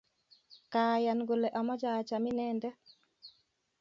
Kayan 0.73 1.19
kole 1.27 1.47
ameche 1.59 1.89
acham 1.99 2.23
inendet 2.31 2.81